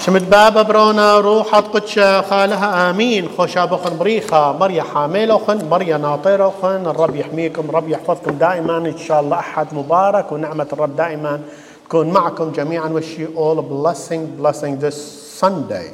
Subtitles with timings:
[0.00, 3.28] شمت بابا برونا روحت قدشة خالها آمين.
[3.36, 8.76] خوشاب أخن بريخة مريا حامل أخن مريا ناطرة أخن الرب يحميكم الرب يحفظكم دائما.
[8.76, 11.40] إن شاء الله أحد مبارك ونعمة الرب دائما.
[11.84, 14.96] تكون معكم جميعا wish all blessing blessing this
[15.40, 15.90] Sunday.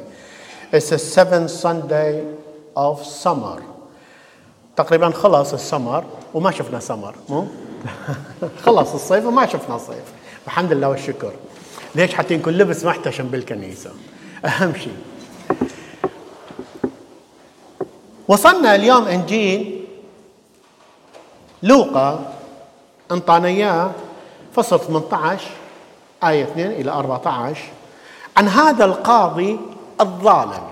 [0.71, 2.23] It's the seventh Sunday
[2.77, 3.61] of summer.
[4.75, 6.03] تقريبا خلص السمر
[6.33, 7.47] وما شفنا سمر مو؟
[8.65, 10.05] خلص الصيف وما شفنا صيف.
[10.47, 11.31] الحمد لله والشكر
[11.97, 13.91] ليش حتى يكون لبس محتشم بالكنيسة؟
[14.45, 14.97] أهم شيء.
[18.27, 19.85] وصلنا اليوم إنجيل
[21.63, 22.33] لوقا
[23.11, 23.91] انطانا اياه
[24.55, 25.45] فصل 18
[26.23, 27.61] آية 2 إلى 14
[28.37, 29.59] عن هذا القاضي
[30.01, 30.67] الظالم.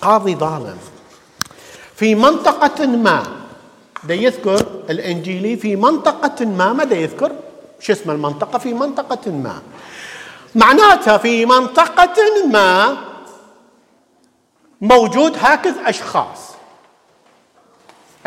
[0.00, 0.78] قاضي ظالم.
[1.96, 3.22] في منطقة ما
[4.04, 7.32] ده يذكر الإنجيلي في منطقة ما ماذا يذكر؟
[7.80, 9.62] شو اسم المنطقة؟ في منطقة ما.
[10.54, 12.16] معناتها في منطقة
[12.50, 12.96] ما
[14.80, 16.50] موجود هكذا أشخاص.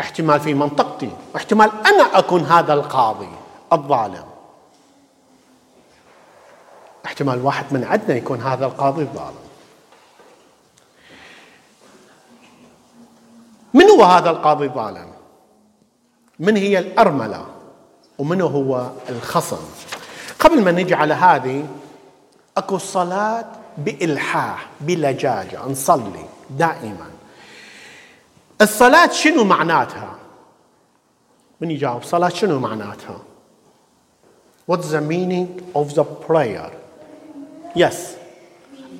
[0.00, 1.10] احتمال في منطقتي.
[1.36, 3.28] احتمال أنا أكون هذا القاضي
[3.72, 4.24] الظالم.
[7.06, 9.44] احتمال واحد من عندنا يكون هذا القاضي الظالم.
[13.74, 15.12] من هو هذا القاضي الظالم؟
[16.38, 17.53] من هي الأرملة؟
[18.18, 19.60] ومن هو الخصم
[20.38, 21.66] قبل ما نجي على هذه
[22.56, 23.44] أكو صلاة
[23.78, 27.10] بإلحاح بلجاجة نصلي دائما
[28.62, 30.16] الصلاة شنو معناتها؟
[31.60, 33.18] من يجاوب صلاة شنو معناتها؟
[34.66, 36.70] What's the meaning of the prayer?
[37.76, 38.16] Yes.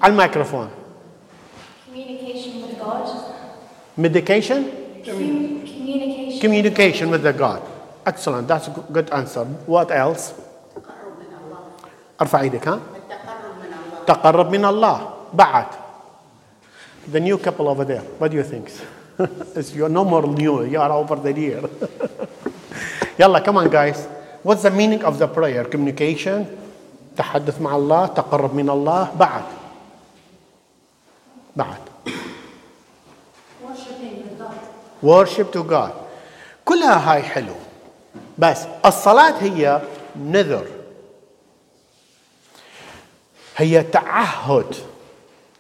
[0.03, 0.69] على الميكروفون.
[1.87, 3.09] Communication with God.
[3.97, 4.71] Medication?
[5.05, 6.41] Communication.
[6.41, 7.62] Communication with the God.
[8.06, 8.48] Excellent.
[8.48, 9.45] That's a good answer.
[9.66, 10.34] What else?
[12.22, 12.80] ارفع ايدك ها
[14.08, 15.66] تقرب من الله بعد
[17.14, 18.67] the new couple over there what do you think
[19.75, 21.63] you're no more new you are over the year
[23.19, 24.07] يلا come on guys
[24.44, 26.46] what's the meaning of the prayer communication
[27.18, 29.44] تحدث مع الله تقرب من الله بعد
[31.56, 31.81] بعد
[35.02, 35.91] worship to God
[36.66, 37.56] كلها هاي حلو
[38.39, 39.81] بس الصلاة هي
[40.17, 40.67] نذر.
[43.56, 44.75] هي تعهد.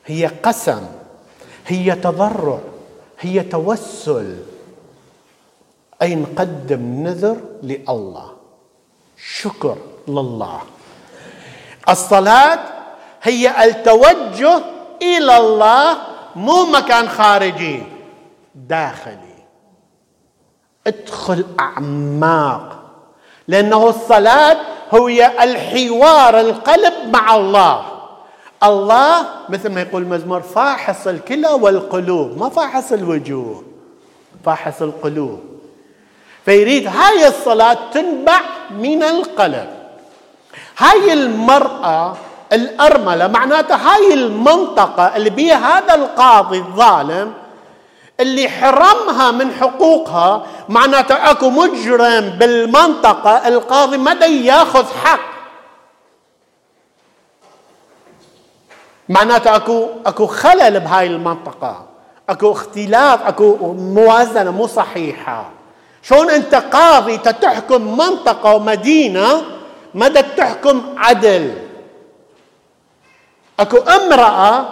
[0.06, 0.86] هي قسم.
[1.66, 2.60] هي تضرع.
[3.20, 4.36] هي توسل.
[6.02, 8.30] أي نقدم نذر لله.
[9.16, 9.76] شكر
[10.08, 10.60] لله.
[11.88, 12.60] الصلاة
[13.22, 14.62] هي التوجه
[15.02, 15.98] إلى الله
[16.36, 17.82] مو مكان خارجي
[18.54, 19.23] داخلي.
[20.86, 22.80] ادخل أعماق.
[23.48, 24.56] لأنه الصلاة
[24.90, 27.84] هي الحوار القلب مع الله.
[28.62, 33.62] الله مثل ما يقول المزمور فاحص الكلى والقلوب ما فاحص الوجوه
[34.44, 35.40] فاحص القلوب.
[36.44, 38.40] فيريد هاي الصلاة تنبع
[38.70, 39.68] من القلب.
[40.78, 42.16] هاي المرأة
[42.52, 47.32] الأرملة معناتها هاي المنطقة اللي بيها هذا القاضي الظالم
[48.20, 55.34] اللي حرمها من حقوقها معناته اكو مجرم بالمنطقة القاضي مدى ياخذ حق.
[59.08, 61.86] معناته اكو اكو خلل بهاي المنطقة
[62.28, 65.50] اكو اختلاف اكو موازنة مو صحيحة.
[66.02, 69.42] شلون انت قاضي تحكم منطقة ومدينة
[69.94, 71.54] مدى تحكم عدل؟
[73.60, 74.64] اكو امرأة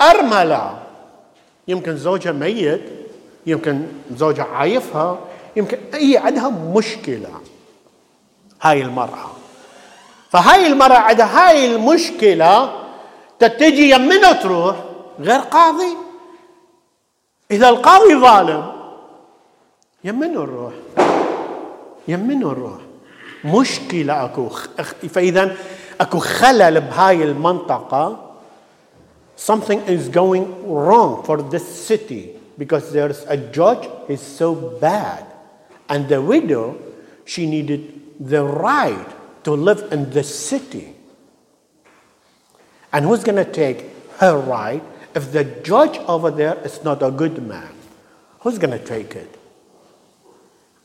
[0.00, 0.78] أرملة
[1.68, 2.80] يمكن زوجها ميت
[3.46, 3.86] يمكن
[4.16, 5.18] زوجها عايفها
[5.56, 7.28] يمكن هي عندها مشكلة.
[8.62, 9.30] هاي المرأة.
[10.30, 12.72] فهاي المرأة عندها هاي المشكلة
[13.38, 14.76] تتجي يمنه تروح
[15.20, 15.96] غير قاضي.
[17.50, 18.72] إذا القاضي ظالم
[20.04, 20.72] يمنه نروح.
[22.08, 22.80] يمنه نروح.
[23.44, 24.48] مشكلة أكو
[25.08, 25.56] فإذا
[26.00, 28.27] أكو خلل بهاي المنطقة.
[29.38, 35.24] Something is going wrong for this city because there's a judge is so bad.
[35.88, 36.76] And the widow
[37.24, 39.06] she needed the right
[39.44, 40.94] to live in the city.
[42.92, 43.86] And who's going to take
[44.16, 44.82] her right
[45.14, 47.72] if the judge over there is not a good man?
[48.40, 49.38] Who's going to take it?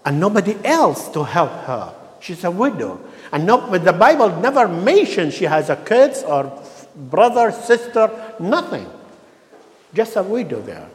[0.05, 1.95] And nobody else to help her.
[2.19, 3.01] She's a widow.
[3.31, 6.61] And no, the bible never mentions she has a kids or
[6.95, 8.09] brother, sister,
[8.39, 8.85] nothing.
[9.93, 10.89] Just a widow there.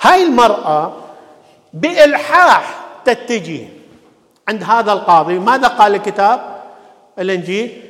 [0.00, 0.92] هاي المرأة
[1.72, 3.68] بإلحاح تتجه
[4.48, 5.38] عند هذا القاضي.
[5.38, 6.40] ماذا قال الكتاب؟
[7.18, 7.82] الإنجيل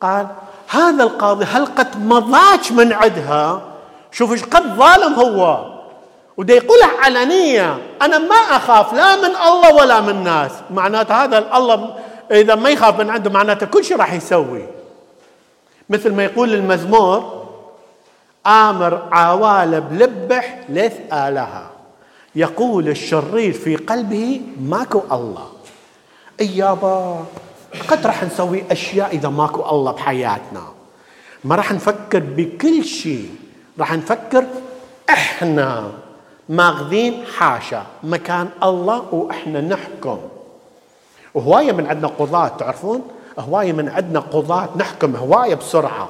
[0.00, 0.26] قال
[0.68, 3.62] هذا القاضي هل قد مضاج من عندها.
[4.12, 5.70] شوف إيش قد ظالم هو.
[6.36, 10.52] وده يقولها علنية أنا ما أخاف لا من الله ولا من الناس.
[10.70, 11.96] معناته هذا الله
[12.30, 14.73] إذا ما يخاف من عنده معناته كل شيء راح يسوي.
[15.90, 17.44] مثل ما يقول المزمور
[18.46, 21.70] آمر عوالة بلبح ليث آلها.
[22.34, 25.48] يقول الشرير في قلبه ماكو الله.
[26.40, 27.24] اي يابا
[27.88, 30.62] قد راح نسوي أشياء إذا ماكو الله بحياتنا.
[31.44, 33.30] ما راح نفكر بكل شيء
[33.78, 34.44] راح نفكر
[35.10, 35.90] إحنا
[36.48, 40.18] ماخذين حاشا مكان الله وإحنا نحكم.
[41.34, 43.02] وهواية من عندنا قضاة تعرفون؟
[43.38, 46.08] هوايه من عندنا قضاة نحكم هوايه بسرعة.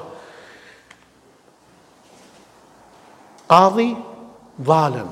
[3.49, 3.97] قاضي
[4.63, 5.07] ظالم.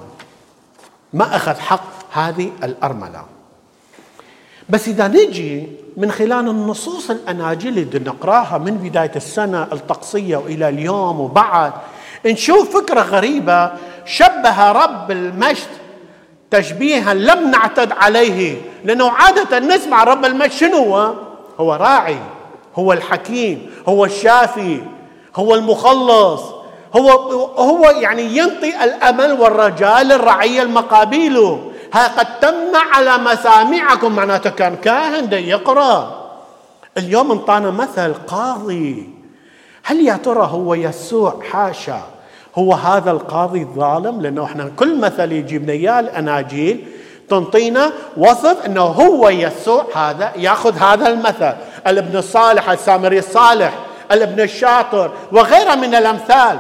[1.13, 3.25] ما أخذ حق هذه الأرملة.
[4.69, 5.67] بس إذا نجي
[5.97, 11.73] من خلال النصوص الأناجيل اللي نقراها من بداية السنة الطقسية وإلى اليوم وبعد
[12.25, 13.71] نشوف فكرة غريبة
[14.05, 15.67] شبه رب المجد.
[16.51, 21.13] تشبيها لم نعتد عليه لأنه عادة نسمع رب المجد شنو هو؟
[21.63, 22.19] هو راعي
[22.75, 24.81] هو الحكيم هو الشافي
[25.35, 26.41] هو المخلص
[26.95, 27.09] هو
[27.57, 35.33] هو يعني ينطي الأمل والرجاء للرعيه المقابيله ها قد تم على مسامعكم معناته كان كاهن
[35.33, 36.23] يقرأ.
[36.97, 39.09] اليوم انطانا مثل قاضي.
[39.83, 42.01] هل يا ترى هو يسوع حاشا؟
[42.55, 46.87] هو هذا القاضي الظالم؟ لأنه إحنا كل مثل يجيبنا إياه الأناجيل.
[47.29, 51.53] تنطينا وصف إنه هو يسوع هذا يأخذ هذا المثل.
[51.87, 53.73] الابن الصالح السامري الصالح
[54.11, 56.59] الابن الشاطر وغيرها من الأمثال.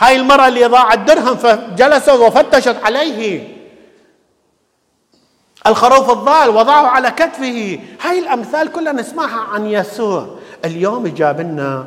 [0.00, 3.48] هاي المرأة اللي ضاعت درهم فجلست وفتشت عليه.
[5.66, 7.78] الخروف الضال وضعه على كتفه.
[8.02, 10.26] هاي الأمثال كلها نسمعها عن يسوع.
[10.64, 11.86] اليوم جاب لنا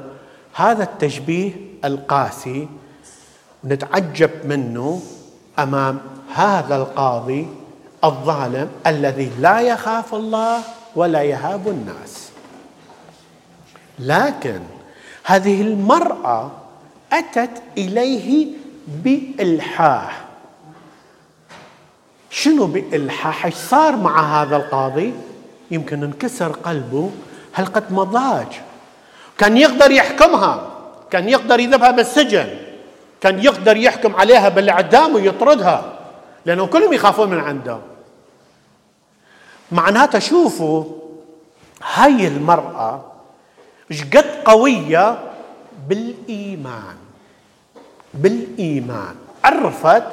[0.54, 1.52] هذا التشبيه
[1.86, 2.68] القاسي
[3.66, 5.02] نتعجب منه
[5.60, 6.00] أمام
[6.36, 7.48] هذا القاضي
[8.04, 10.62] الظالم الذي لا يخاف الله
[10.96, 12.30] ولا يهاب الناس.
[14.00, 14.60] لكن
[15.24, 16.52] هذه المرأة
[17.14, 18.48] أتت إليه
[18.88, 20.26] بإلحاح.
[22.30, 25.14] شنو بإلحاح؟ إيش صار مع هذا القاضي؟
[25.72, 27.12] يمكن انكسر قلبه.
[27.54, 28.48] هل قد مضاج؟
[29.38, 30.72] كان يقدر يحكمها.
[31.12, 32.48] كان يقدر يذبها بالسجن.
[33.22, 35.95] كان يقدر يحكم عليها بالإعدام ويطردها.
[36.46, 37.80] لأنه كلهم يخافون من عنده.
[39.72, 40.84] معناتها شوفوا
[41.94, 43.06] هاي المرأة
[43.92, 45.20] قد قوية
[45.88, 46.98] بالإيمان.
[48.14, 49.16] بالإيمان.
[49.44, 50.04] عرفت؟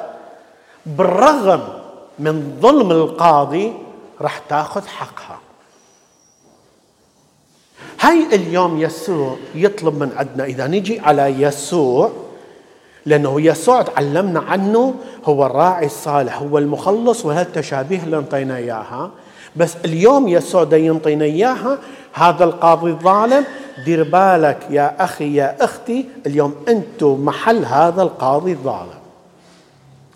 [0.85, 1.79] بالرغم
[2.19, 3.73] من ظلم القاضي
[4.21, 5.39] راح تاخذ حقها.
[7.99, 12.11] هاي اليوم يسوع يطلب من عندنا إذا نجي على يسوع
[13.05, 14.95] لأنه يسوع تعلمنا عنه
[15.25, 19.11] هو الراعي الصالح هو المخلص وهالتشابيه اللي انطينا إياها.
[19.55, 21.77] بس اليوم يسوع دا ينطينا إياها
[22.13, 23.45] هذا القاضي الظالم
[23.85, 28.99] دير بالك يا أخي يا أختي اليوم أنتم محل هذا القاضي الظالم.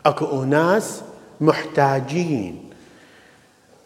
[0.06, 1.01] أكو أناس
[1.42, 2.69] محتاجين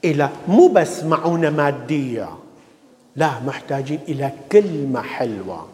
[0.06, 2.30] إلى مو بس معونة مادية
[3.15, 5.65] لا محتاجين إلى كلمة حلوة.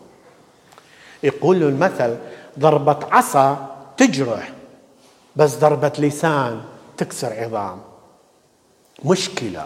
[1.24, 2.15] يقول المثل
[2.59, 4.51] ضربة عصا تجرح
[5.35, 6.61] بس ضربة لسان
[6.97, 7.81] تكسر عظام.
[9.05, 9.65] مشكلة.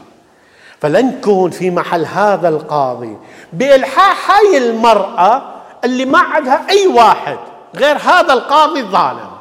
[0.82, 3.18] فلن نكون في محل هذا القاضي
[3.54, 7.38] بإلحاح هاي المرأة اللي ما عندها أي واحد
[7.76, 9.32] غير هذا القاضي الظالم.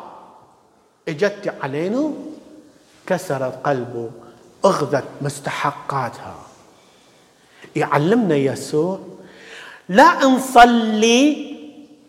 [1.09, 2.11] إجت علينا
[3.07, 4.11] كسرت قلبه
[4.65, 6.35] أخذت مستحقاتها.
[7.77, 8.99] يعلمنا يسوع
[9.89, 11.50] لا نصلي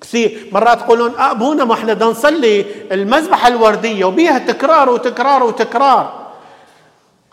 [0.02, 0.48] كثير.
[0.52, 6.22] مرات تقولون أبونا ما إحنا نصلي المذبحة الوردية وبيها تكرار وتكرار وتكرار.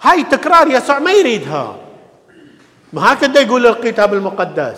[0.03, 1.77] هاي تكرار يسوع ما يريدها.
[2.93, 4.77] ما هكذا يقول الكتاب المقدس؟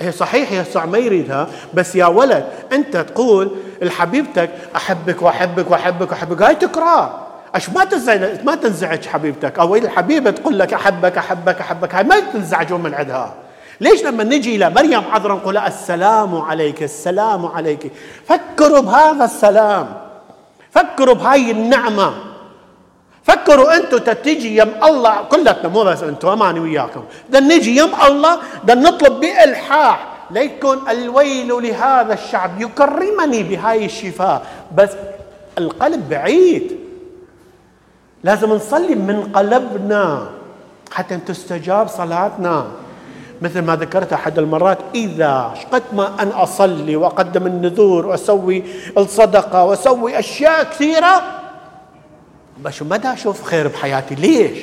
[0.00, 3.50] هي صحيح يسوع ما يريدها بس يا ولد أنت تقول
[3.82, 6.42] لحبيبتك أحبك وأحبك وأحبك وأحبك.
[6.42, 7.24] هاي تكرار.
[7.54, 11.94] إيش ما تنزعج ما تنزعج حبيبتك؟ أو الحبيبة تقول لك أحبك أحبك أحبك.
[11.94, 13.34] هاي ما تنزعجون من عندها.
[13.80, 17.92] ليش لما نجي إلى مريم عذراء نقول السلام عليك السلام عليك.
[18.26, 19.86] فكروا بهذا السلام.
[20.70, 22.14] فكروا بهاي النعمة.
[23.22, 27.04] فكروا أنتم تتجي يم الله كلتنا مو بس أنتم اماني وياكم.
[27.28, 29.98] بدنا نجي يم الله بدنا نطلب بإلحاح.
[30.30, 34.46] ليكن الويل لهذا الشعب يكرمني بهاي الشفاء.
[34.76, 34.90] بس
[35.58, 36.78] القلب بعيد.
[38.24, 40.26] لازم نصلي من قلبنا
[40.92, 42.66] حتى تستجاب صلاتنا.
[43.42, 48.62] مثل ما ذكرت أحد المرات إذا قد ما أن أصلي وأقدم النذور وأسوي
[48.98, 51.22] الصدقة وأسوي أشياء كثيرة
[52.62, 54.58] بس ما دا أشوف خير بحياتي ليش؟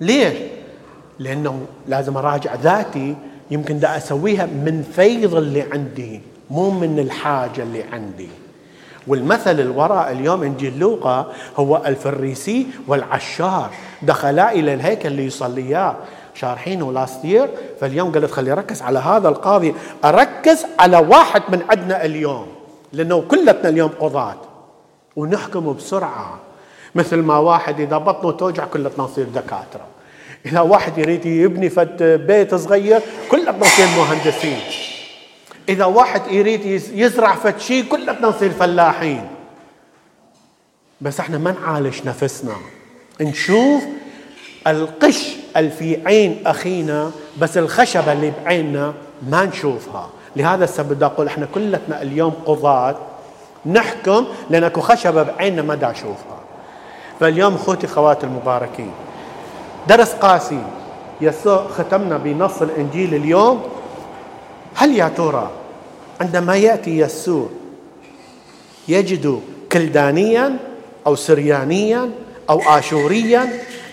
[0.00, 0.34] ليش؟
[1.18, 3.16] لأنه لازم أراجع ذاتي
[3.50, 8.28] يمكن دا أسويها من فيض اللي عندي مو من الحاجة اللي عندي
[9.06, 13.70] والمثل الوراء اليوم انجيل لوقا هو الفريسي والعشار
[14.02, 15.96] دخلا إلى الهيكل ليصليا
[16.34, 17.48] شارحينه لاست يير
[17.80, 22.46] فاليوم قلت خلي اركز على هذا القاضي أركز على واحد من عندنا اليوم
[22.92, 24.36] لأنه كلتنا اليوم قضاة
[25.16, 26.38] ونحكم بسرعة.
[26.94, 29.86] مثل ما واحد إذا بطنه توجع كلتنا نصير دكاترة.
[30.46, 34.58] إذا واحد يريد يبني فد بيت صغير كلتنا نصير مهندسين.
[35.68, 39.28] إذا واحد يريد يزرع فد شيء كلتنا نصير فلاحين.
[41.00, 42.54] بس إحنا ما نعالج نفسنا.
[43.20, 43.82] نشوف
[44.66, 48.94] القش اللي في عين أخينا بس الخشبة اللي بعيننا
[49.28, 50.08] ما نشوفها.
[50.36, 52.96] لهذا السبب بدي أقول إحنا كلتنا اليوم قضاة.
[53.66, 56.40] نحكم لأن أكو خشبة بعيننا ما دا أشوفها.
[57.20, 58.90] فاليوم أخوتي خواتي المباركين
[59.88, 60.62] درس قاسي
[61.20, 63.62] يسوع ختمنا بنص الإنجيل اليوم.
[64.74, 65.50] هل يا ترى
[66.20, 67.48] عندما يأتي يسوع
[68.88, 69.40] يجد
[69.72, 70.56] كلدانيا
[71.06, 72.10] أو سريانيا
[72.50, 73.48] أو اشوريا؟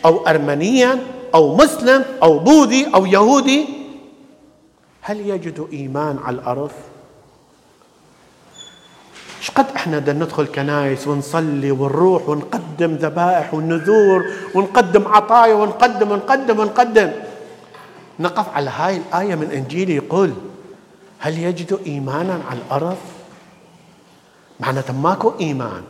[0.06, 1.00] أو ارمنيا
[1.36, 3.66] أو مسلم أو بوذي أو يهودي
[5.02, 6.72] هل يجد إيمان على الأرض؟
[9.40, 14.26] إيش قد إحنا بدنا ندخل كنايس ونصلي ونروح ونقدم ذبائح ونذور
[14.56, 17.12] ونقدم عطايا ونقدم ونقدم ونقدم
[18.20, 20.34] نقف على هاي الآية من إنجيل يقول
[21.20, 22.98] هل يجد إيمانا على الأرض؟
[24.60, 25.84] معناتها ماكو إيمان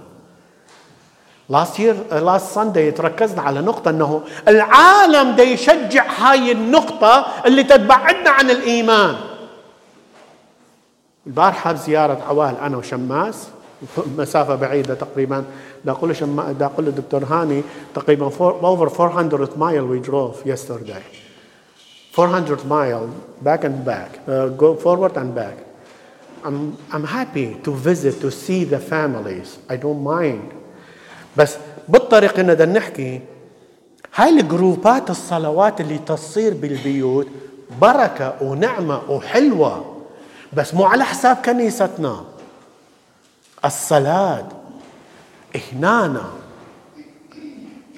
[1.49, 8.29] last year last Sunday تركزنا على نقطة إنه العالم دا يشجع هاي النقطة اللي تتبعدنا
[8.29, 9.15] عن الإيمان.
[11.27, 13.47] البارحة بزيارة عوال أنا وشماس
[14.17, 15.43] مسافة بعيدة تقريبا
[15.85, 17.63] دا أقول شما دا أقول الدكتور هاني
[17.95, 18.29] تقريبا
[18.61, 21.03] over 400 mile we drove yesterday.
[22.11, 23.07] 400 mile
[23.41, 25.57] back and back, uh, go forward and back.
[26.43, 29.59] I'm, I'm happy to visit to see the families.
[29.69, 30.51] I don't mind.
[31.37, 31.55] بس
[31.87, 33.21] بالطريق ان بدنا نحكي
[34.15, 37.27] هاي الجروبات الصلوات اللي تصير بالبيوت
[37.81, 39.95] بركة ونعمة وحلوة
[40.53, 42.23] بس مو على حساب كنيستنا.
[43.65, 44.45] الصلاة
[45.73, 46.23] هنانا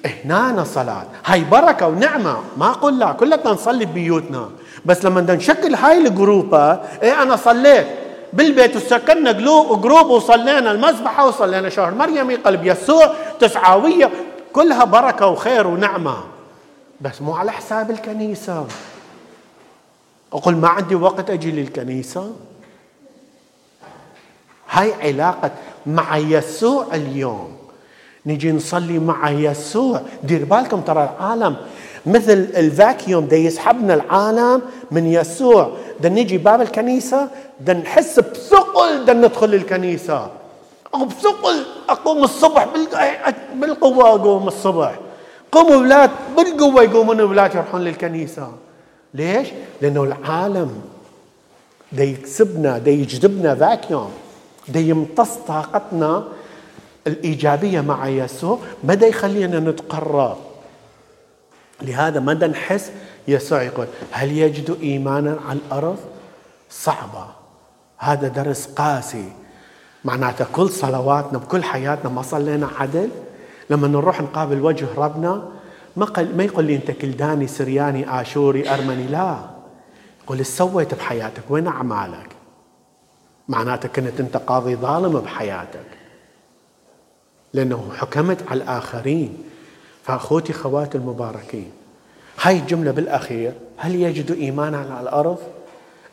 [0.06, 1.06] هنانا صلاة.
[1.26, 2.36] هاي بركة ونعمة.
[2.56, 4.48] ما أقول لا كلنا نصلي ببيوتنا.
[4.84, 7.86] بس لما بدنا نشكل هاي الجروبات إيه أنا صليت.
[8.32, 13.14] بالبيت وسكننا جروب وصلينا المذبحة وصلينا شهر مريمي قلب يسوع.
[13.40, 14.10] تسعاوية
[14.52, 16.16] كلها بركة وخير ونعمة.
[17.00, 18.66] بس مو على حساب الكنيسة.
[20.32, 22.32] أقول ما عندي وقت أجي للكنيسة.
[24.70, 25.50] هاي علاقة
[25.86, 27.56] مع يسوع اليوم.
[28.26, 30.00] نجي نصلي مع يسوع.
[30.22, 31.56] دير بالكم ترى العالم.
[32.06, 35.72] مثل الفاكيوم ده يسحبنا العالم من يسوع.
[36.00, 37.28] ده نجي باب الكنيسة
[37.60, 40.30] ده نحس بثقل ده ندخل الكنيسة
[40.94, 42.68] أو بثقل أقوم الصبح
[43.54, 44.98] بالقوة أقوم الصبح.
[45.52, 48.52] قوموا أولاد بالقوة يقومون أولاد يروحون للكنيسة.
[49.14, 49.48] ليش؟
[49.82, 50.80] لأنه العالم
[51.92, 54.12] ده يكسبنا ده يجذبنا فاكيوم
[54.68, 56.24] ده يمتص طاقتنا
[57.06, 58.58] الإيجابية مع يسوع.
[58.84, 60.36] ما ده يخلينا نتقرب.
[61.82, 62.90] لهذا ما نحس
[63.28, 65.98] يسوع يقول هل يجد إيمانا على الأرض؟
[66.70, 67.26] صعبة.
[67.98, 69.32] هذا درس قاسي.
[70.04, 73.08] معناته كل صلواتنا بكل حياتنا ما صلينا عدل.
[73.70, 75.48] لما نروح نقابل وجه ربنا
[75.96, 79.36] ما قل ما يقول لي أنت كلداني سرياني آشوري أرمني لا.
[80.24, 82.28] يقول إيش سويت بحياتك وين أعمالك؟
[83.48, 85.86] معناته كنت أنت قاضي ظالم بحياتك.
[87.54, 89.38] لأنه حكمت على الآخرين.
[90.04, 91.70] فأخوتي خواتي المباركين
[92.42, 95.38] هاي الجملة بالأخير هل يجد إيمانا على الأرض؟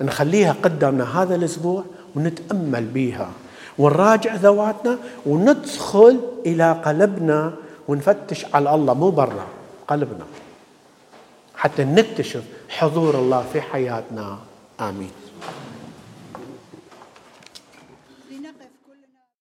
[0.01, 1.83] نخليها قدامنا هذا الأسبوع
[2.15, 3.31] ونتأمل بها
[3.79, 7.53] ونراجع ذواتنا وندخل إلى قلبنا
[7.87, 9.47] ونفتش على الله مو برا
[9.87, 10.25] قلبنا.
[11.55, 14.37] حتى نكتشف حضور الله في حياتنا.
[14.81, 15.11] آمين.